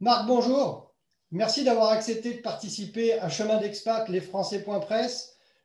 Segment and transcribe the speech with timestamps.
[0.00, 0.92] Marc, bonjour.
[1.30, 4.20] Merci d'avoir accepté de participer à Chemin d'expat, les.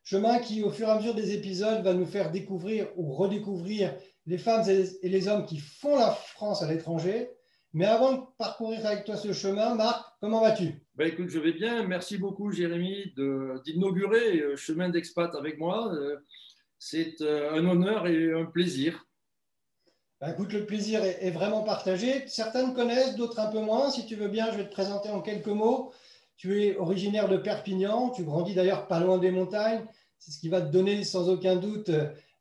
[0.03, 3.95] Chemin qui, au fur et à mesure des épisodes, va nous faire découvrir ou redécouvrir
[4.27, 7.31] les femmes et les hommes qui font la France à l'étranger.
[7.73, 10.79] Mais avant de parcourir avec toi ce chemin, Marc, comment vas-tu?
[10.93, 11.87] Ben écoute, je vais bien.
[11.87, 13.13] Merci beaucoup, Jérémy,
[13.65, 15.91] d'inaugurer euh, Chemin d'expat avec moi.
[15.93, 16.17] Euh,
[16.77, 19.08] c'est euh, un honneur et un plaisir.
[20.21, 22.27] Ben écoute, le plaisir est, vraiment partagé.
[22.27, 23.89] Certains connaissent, d'autres un peu moins.
[23.89, 25.93] Si tu veux bien, je vais te présenter en quelques mots.
[26.35, 28.09] Tu es originaire de Perpignan.
[28.09, 29.85] Tu grandis d'ailleurs pas loin des montagnes.
[30.17, 31.89] C'est ce qui va te donner sans aucun doute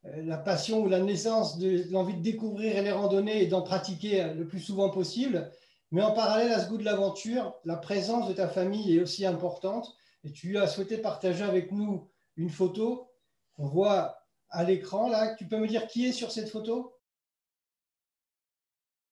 [0.03, 4.47] la passion ou la naissance de l'envie de découvrir les randonnées et d'en pratiquer le
[4.47, 5.49] plus souvent possible.
[5.93, 9.25] Mais en parallèle à ce goût de l'aventure, la présence de ta famille est aussi
[9.25, 9.95] importante.
[10.25, 13.09] Et tu as souhaité partager avec nous une photo
[13.55, 14.19] qu'on voit
[14.51, 15.09] à l'écran.
[15.09, 16.98] Là, tu peux me dire qui est sur cette photo?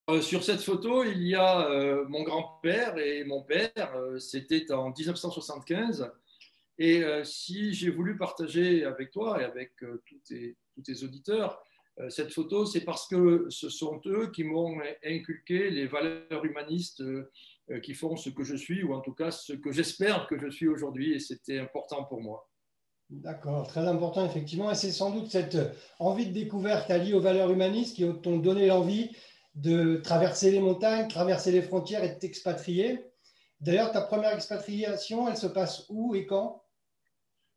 [0.09, 3.95] Euh, sur cette photo, il y a euh, mon grand-père et mon père.
[3.97, 6.13] Euh, c'était en 1975.
[6.79, 10.21] Et si j'ai voulu partager avec toi et avec tous
[10.83, 11.59] tes auditeurs
[11.99, 17.03] euh, cette photo, c'est parce que ce sont eux qui m'ont inculqué les valeurs humanistes
[17.83, 20.49] qui font ce que je suis, ou en tout cas ce que j'espère que je
[20.49, 22.49] suis aujourd'hui, et c'était important pour moi.
[23.09, 25.57] D'accord, très important effectivement, et c'est sans doute cette
[25.99, 29.17] envie de découverte alliée aux valeurs humanistes qui t'ont donné l'envie
[29.57, 33.05] de traverser les montagnes, traverser les frontières et de t'expatrier.
[33.61, 36.63] D'ailleurs, ta première expatriation, elle se passe où et quand?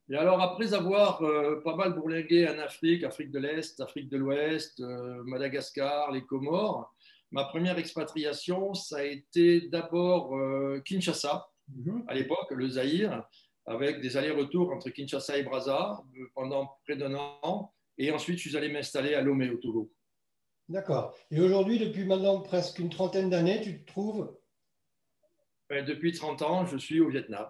[0.10, 4.18] Et alors, après avoir euh, pas mal bourlingué en Afrique, Afrique de l'Est, Afrique de
[4.18, 6.92] l'Ouest, euh, Madagascar, les Comores,
[7.32, 12.06] ma première expatriation, ça a été d'abord euh, Kinshasa, mhm.
[12.08, 13.24] à l'époque, le Zaïre,
[13.68, 16.02] avec des allers-retours entre Kinshasa et Brazza
[16.34, 17.72] pendant près d'un an.
[18.00, 19.92] Et ensuite, je suis allé m'installer à Lomé, au Togo.
[20.70, 21.16] D'accord.
[21.32, 24.38] Et aujourd'hui, depuis maintenant presque une trentaine d'années, tu te trouves
[25.68, 27.48] ben, Depuis 30 ans, je suis au Vietnam,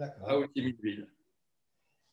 [0.00, 1.08] à Ho Chi Minh Ville.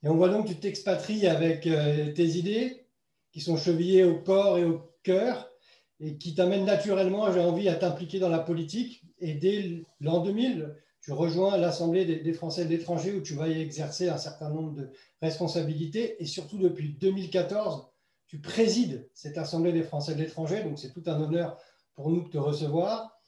[0.04, 2.88] Et on voit donc que tu t'expatries avec euh, tes idées
[3.32, 5.52] qui sont chevillées au corps et au cœur
[6.00, 9.04] et qui t'amènent naturellement, j'ai envie, à t'impliquer dans la politique.
[9.20, 13.62] Et dès l'an 2000, tu rejoins l'Assemblée des, Français de l'étranger où tu vas y
[13.62, 14.90] exercer un certain nombre de
[15.22, 16.22] responsabilités.
[16.22, 17.91] Et surtout, depuis 2014,
[18.32, 20.64] tu présides cette Assemblée des Français de l'étranger.
[20.64, 21.58] Donc, c'est tout un honneur
[21.96, 23.20] pour nous de te recevoir.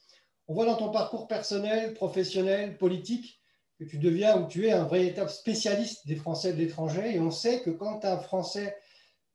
[0.48, 3.38] On voit dans ton parcours personnel, professionnel, politique,
[3.78, 7.16] que tu deviens ou tu es un véritable spécialiste des Français de l'étranger.
[7.16, 8.78] Et on sait que quand un Français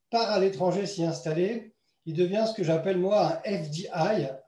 [0.09, 1.75] part à l'étranger s'y installer,
[2.07, 3.89] il devient ce que j'appelle moi un FDI,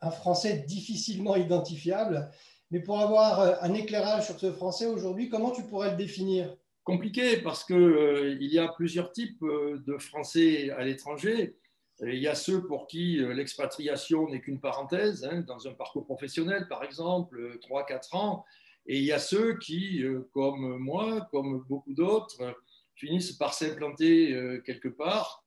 [0.02, 2.32] un Français difficilement identifiable.
[2.72, 6.58] Mais pour avoir euh, un éclairage sur ce Français aujourd'hui, comment tu pourrais le définir?
[6.84, 11.56] Compliqué parce qu'il euh, y a plusieurs types euh, de Français à l'étranger.
[12.04, 16.68] Il y a ceux pour qui l'expatriation n'est qu'une parenthèse, hein, dans un parcours professionnel
[16.68, 18.46] par exemple, 3-4 ans,
[18.88, 22.56] et il y a ceux qui, euh, comme moi, comme beaucoup d'autres,
[22.96, 25.46] finissent par s'implanter euh, quelque part.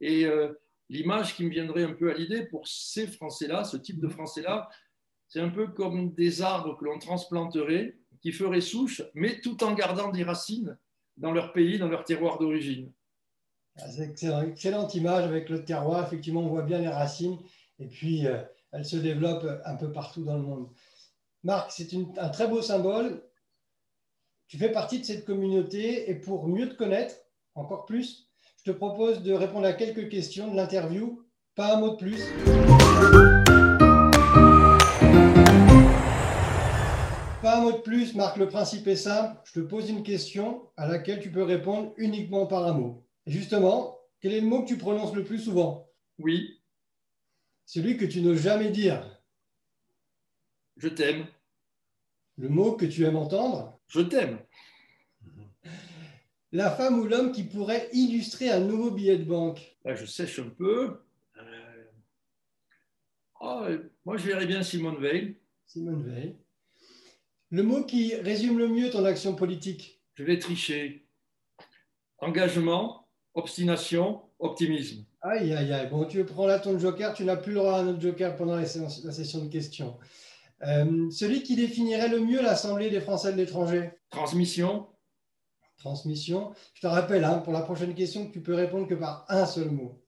[0.00, 0.52] Et euh,
[0.88, 4.68] l'image qui me viendrait un peu à l'idée pour ces Français-là, ce type de Français-là,
[5.28, 9.72] c'est un peu comme des arbres que l'on transplanterait, qui feraient souche, mais tout en
[9.72, 10.76] gardant des racines
[11.16, 12.90] dans leur pays, dans leur terroir d'origine.
[13.78, 16.04] Ah, c'est excellent, excellente image avec le terroir.
[16.04, 17.38] Effectivement, on voit bien les racines
[17.78, 18.24] et puis
[18.72, 20.68] elles se développent un peu partout dans le monde.
[21.44, 21.88] Marc, c'est
[22.18, 23.22] un très beau symbole.
[24.48, 27.14] Tu fais partie de cette communauté et pour mieux te connaître
[27.54, 28.28] encore plus,
[28.58, 31.24] je te propose de répondre à quelques questions de l'interview.
[31.54, 33.45] Pas un mot de plus.
[37.42, 39.38] Pas un mot de plus, Marc, le principe est simple.
[39.44, 43.06] Je te pose une question à laquelle tu peux répondre uniquement par un mot.
[43.26, 45.90] Et justement, quel est le mot que tu prononces le plus souvent?
[46.18, 46.62] Oui.
[47.66, 49.20] Celui que tu n'oses jamais dire.
[50.78, 51.26] Je t'aime.
[52.38, 53.78] Le mot que tu aimes entendre?
[53.88, 54.38] Je t'aime.
[56.52, 59.76] La femme ou l'homme qui pourrait illustrer un nouveau billet de banque?
[59.84, 61.02] Je sèche un peu.
[61.36, 61.84] Euh,
[63.40, 63.66] oh,
[64.06, 65.38] moi, je verrais bien Simone Veil.
[65.66, 66.36] Simone Veil.
[67.56, 71.08] Le mot qui résume le mieux ton action politique Je vais tricher.
[72.18, 75.06] Engagement, obstination, optimisme.
[75.22, 75.88] Aïe, aïe, aïe.
[75.88, 78.36] Bon, tu prends là ton joker, tu n'as plus le droit à un autre joker
[78.36, 79.96] pendant la session de questions.
[80.66, 84.88] Euh, celui qui définirait le mieux l'Assemblée des Français de l'étranger Transmission.
[85.78, 86.52] Transmission.
[86.74, 89.46] Je te rappelle, hein, pour la prochaine question, que tu peux répondre que par un
[89.46, 90.04] seul mot.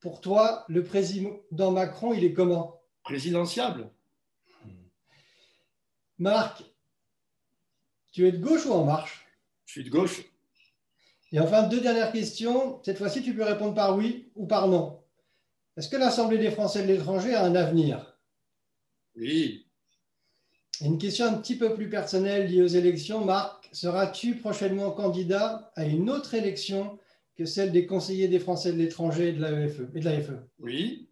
[0.00, 2.82] Pour toi, le président Macron, il est comment?
[3.04, 3.88] Présidentiable.
[6.18, 6.64] Marc,
[8.12, 9.26] tu es de gauche ou en marche?
[9.66, 10.24] Je suis de gauche.
[11.32, 12.80] Et enfin, deux dernières questions.
[12.82, 15.00] Cette fois-ci, tu peux répondre par oui ou par non.
[15.76, 18.18] Est-ce que l'Assemblée des Français de l'étranger a un avenir?
[19.16, 19.66] Oui.
[20.80, 23.24] Une question un petit peu plus personnelle liée aux élections.
[23.24, 26.98] Marc, seras-tu prochainement candidat à une autre élection
[27.36, 31.08] que celle des conseillers des Français de l'étranger et de l'AFE de l'AFE Oui.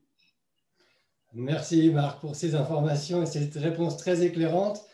[1.34, 4.86] Merci Marc pour ces informations et cette réponse très éclairante.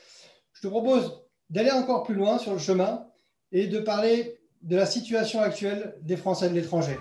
[0.63, 3.07] Je te propose d'aller encore plus loin sur le chemin
[3.51, 6.99] et de parler de la situation actuelle des Français de l'étranger.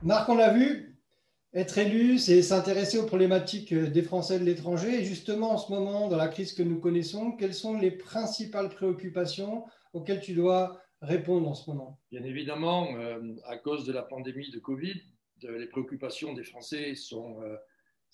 [0.00, 0.98] Marc, on l'a vu,
[1.52, 4.98] être élu, c'est s'intéresser aux problématiques des Français de l'étranger.
[4.98, 8.70] Et justement, en ce moment, dans la crise que nous connaissons, quelles sont les principales
[8.70, 12.00] préoccupations auxquelles tu dois répondre en ce moment?
[12.10, 15.02] Bien évidemment, euh, à cause de la pandémie de Covid,
[15.42, 17.56] les préoccupations des Français sont euh,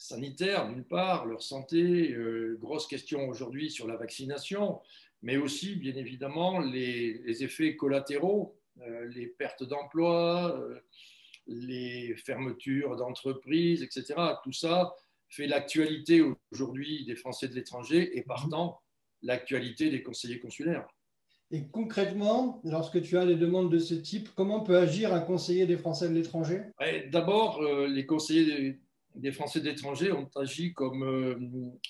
[0.01, 4.81] sanitaires, d'une part, leur santé, euh, grosse question aujourd'hui sur la vaccination,
[5.23, 8.57] mais aussi, bien évidemment, les, les effets collatéraux,
[9.15, 10.59] les pertes d'emploi
[11.51, 14.15] les fermetures d'entreprises, etc.
[14.43, 14.95] Tout ça
[15.29, 16.23] fait l'actualité
[16.53, 18.81] aujourd'hui des Français de l'étranger et partant
[19.23, 20.89] l'actualité des conseillers consulaires.
[21.53, 25.67] Et concrètement, lorsque tu as des demandes de ce type, comment peut agir un conseiller
[25.67, 26.63] des Français de l'étranger?
[27.11, 28.79] D'abord, euh, les conseillers
[29.15, 31.37] des Français de l'étranger ont agi comme euh,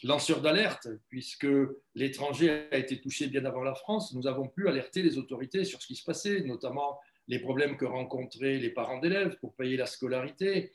[0.03, 1.47] lanceurs d'alerte, puisque
[1.95, 4.15] l'étranger a été touché bien avant la France.
[4.15, 7.85] Nous avons pu alerter les autorités sur ce qui se passait, notamment les problèmes que
[7.85, 10.73] rencontraient les parents d'élèves pour payer la scolarité.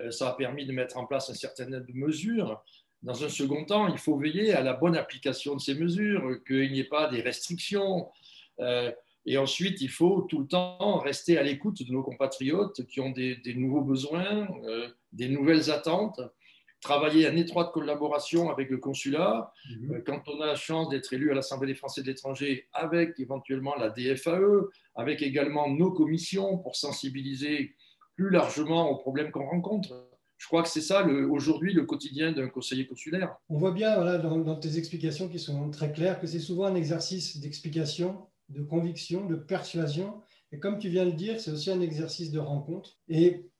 [0.00, 2.62] Euh, ça a permis de mettre en place un certain nombre de mesures.
[3.02, 6.72] Dans un second temps, il faut veiller à la bonne application de ces mesures, qu'il
[6.72, 8.08] n'y ait pas des restrictions.
[8.60, 8.90] Euh,
[9.26, 13.10] et ensuite, il faut tout le temps rester à l'écoute de nos compatriotes qui ont
[13.10, 16.20] des, nouveaux besoins, euh, des nouvelles attentes
[16.84, 19.50] travailler en étroite collaboration avec le consulat.
[19.70, 20.02] Mhm.
[20.04, 23.74] Quand on a la chance d'être élu à l'Assemblée des Français de l'étranger, avec éventuellement
[23.74, 27.74] la DFAE, avec également nos commissions pour sensibiliser
[28.16, 30.10] plus largement aux problèmes qu'on rencontre.
[30.36, 33.34] Je crois que c'est ça aujourd'hui le quotidien d'un conseiller consulaire.
[33.48, 36.66] On voit bien voilà, dans, dans, tes explications qui sont très claires que c'est souvent
[36.66, 40.20] un exercice d'explication, de conviction, de persuasion.
[40.52, 42.98] Et comme tu viens de le dire, c'est aussi un exercice de rencontre.
[43.08, 43.50] Et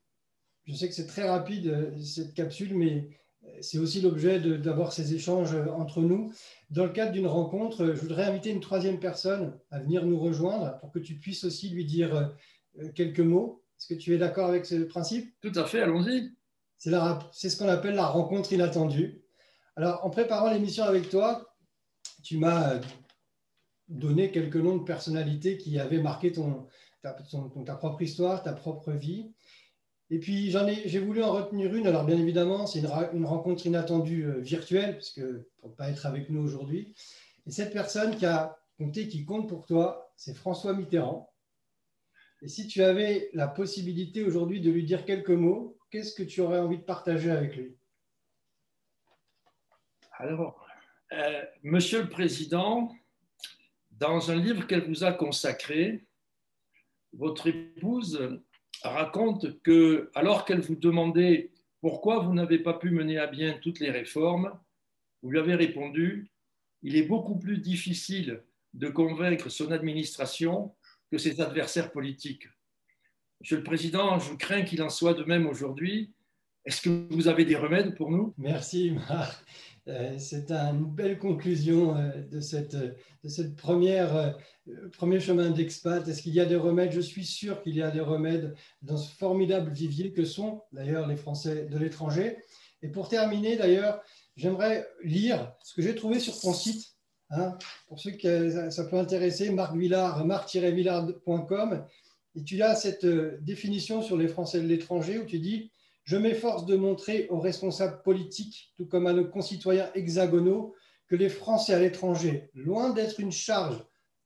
[0.65, 3.09] je sais que c'est très rapide euh, cette capsule, mais
[3.43, 6.33] euh, c'est aussi l'objet d'avoir ces échanges euh, entre nous.
[6.69, 10.79] Dans le cadre d'une rencontre, je voudrais inviter une troisième personne à venir nous rejoindre
[10.79, 12.35] pour que tu puisses aussi lui dire
[12.95, 13.63] quelques mots.
[13.77, 15.33] Est-ce que tu es d'accord avec ce principe?
[15.41, 16.31] Tout à fait, allons-y.
[16.77, 19.21] C'est ce qu'on appelle la rencontre inattendue.
[19.75, 21.55] Alors, en préparant l'émission avec toi,
[22.23, 22.79] tu m'as
[23.87, 26.67] donné quelques noms de personnalités qui avaient marqué ton,
[27.01, 29.31] ta propre histoire, ta propre vie.
[30.11, 31.87] Et puis, j'ai voulu en retenir une.
[31.87, 35.21] Alors, bien évidemment, c'est une, rencontre inattendue euh, virtuelle, puisque
[35.57, 36.93] pour ne pas être avec nous aujourd'hui.
[37.47, 41.31] Et cette personne qui a compté, qui compte pour toi, c'est François Mitterrand.
[42.41, 46.41] Et si tu avais la possibilité aujourd'hui de lui dire quelques mots, qu'est-ce que tu
[46.41, 47.75] aurais envie de partager avec lui?
[50.17, 50.67] Alors,
[51.13, 52.91] euh, Monsieur le Président,
[53.99, 56.05] dans un livre qu'elle vous a consacré,
[57.13, 58.41] votre épouse
[58.83, 63.79] raconte que, alors qu'elle vous demandait pourquoi vous n'avez pas pu mener à bien toutes
[63.79, 64.51] les réformes,
[65.21, 66.31] vous lui avez répondu
[66.85, 68.43] il est beaucoup plus difficile
[68.75, 70.75] de convaincre son administration
[71.11, 72.47] que ses adversaires politiques.
[73.41, 76.13] Monsieur le Président, je crains qu'il en soit de même aujourd'hui.
[76.63, 78.35] Est-ce que vous avez des remèdes pour nous?
[78.37, 79.43] Merci, Marc.
[79.87, 82.75] Euh, c'est une belle conclusion euh, de cette,
[83.55, 84.31] première, euh,
[84.93, 86.07] premier chemin d'expat.
[86.07, 86.91] Est-ce qu'il y a des remèdes?
[86.91, 91.07] Je suis sûr qu'il y a des remèdes dans ce formidable vivier que sont d'ailleurs
[91.07, 92.37] les Français de l'étranger.
[92.81, 94.01] Et pour terminer, d'ailleurs,
[94.35, 96.91] j'aimerais lire ce que j'ai trouvé sur ton site.
[97.31, 101.85] Hein, pour ceux que ça peut intéresser, Marc Villard, marc-villard.com.
[102.35, 103.05] Et tu as cette
[103.43, 105.71] définition sur les Français de l'étranger où tu dis
[106.05, 110.73] je m'efforce de montrer aux responsables politiques, tout comme à nos concitoyens hexagonaux,
[111.07, 113.83] que les Français à l'étranger, loin d'être une charge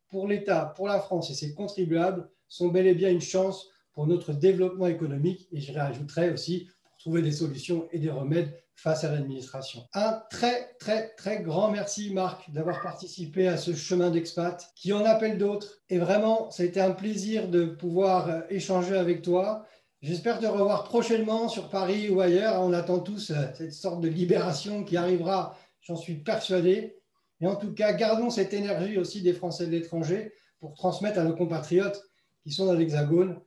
[0.10, 4.08] pour l'État, pour la France et ses contribuables, sont bel et bien une chance pour
[4.08, 9.04] notre développement économique et je rajouterai aussi pour trouver des solutions et des remèdes face
[9.04, 9.86] à l'administration.
[9.94, 15.04] Un très, très, très grand merci, Marc, d'avoir participé à ce chemin d'expat qui en
[15.04, 15.82] appelle d'autres.
[15.90, 19.66] Et vraiment, ça a été un plaisir de pouvoir euh, échanger avec toi.
[20.02, 22.62] J'espère te revoir prochainement sur Paris ou ailleurs.
[22.62, 26.96] On attend tous euh, cette sorte de libération qui arrivera, j'en suis persuadé.
[27.42, 31.26] Et en tout cas, gardons cette énergie aussi des Français de l'étranger pour transmettre à
[31.26, 32.02] nos compatriotes
[32.44, 33.42] qui sont dans l'Hexagone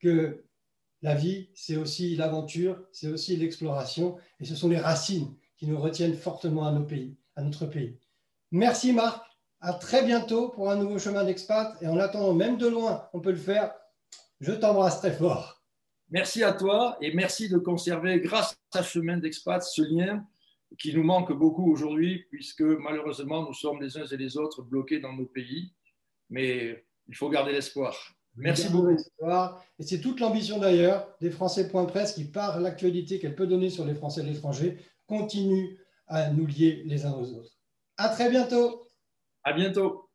[0.00, 0.44] que
[1.02, 5.80] la vie, c'est aussi l'aventure, c'est aussi l'exploration, et ce sont les racines qui nous
[5.80, 7.98] retiennent fortement à nos pays, à notre pays.
[8.50, 9.24] Merci Marc,
[9.60, 13.20] à très bientôt pour un nouveau chemin d'expat, et en attendant, même de loin, on
[13.20, 13.74] peut le faire.
[14.40, 15.53] Je t'embrasse très fort.
[16.14, 20.24] Merci à toi et merci de conserver, grâce à Chemin d'Expat, ce lien
[20.78, 25.00] qui nous manque beaucoup aujourd'hui, puisque malheureusement, nous sommes les uns et les autres bloqués
[25.00, 25.72] dans nos pays.
[26.30, 27.96] Mais il faut garder l'espoir.
[28.36, 28.96] Merci beaucoup.
[28.96, 33.96] Et c'est toute l'ambition d'ailleurs des Français.presse qui, par l'actualité qu'elle peut donner sur les
[33.96, 34.78] Français de l'étranger,
[35.08, 37.58] continue à nous lier les uns aux autres.
[37.96, 38.86] À très bientôt.
[39.42, 40.08] À bientôt.